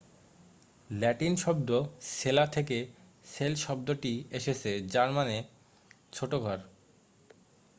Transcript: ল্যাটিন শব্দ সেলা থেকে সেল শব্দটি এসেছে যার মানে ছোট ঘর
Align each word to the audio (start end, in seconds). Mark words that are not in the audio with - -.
ল্যাটিন 0.89 1.33
শব্দ 1.35 1.69
সেলা 2.11 2.45
থেকে 2.47 2.77
সেল 3.25 3.53
শব্দটি 3.57 4.13
এসেছে 4.31 4.71
যার 4.87 5.09
মানে 5.11 5.35
ছোট 6.11 6.31
ঘর 6.43 6.59